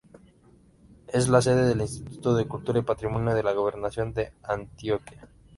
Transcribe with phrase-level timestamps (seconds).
[1.09, 5.27] Es la sede del Instituto de Cultura y Patrimonio de la Gobernación de Antioquia.